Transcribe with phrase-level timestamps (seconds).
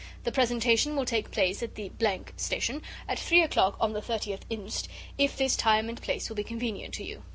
[0.23, 1.91] The presentation will take place at the
[2.35, 4.87] Station at three o'clock on the 30th inst.,
[5.19, 7.21] if this time and place will be convenient to you.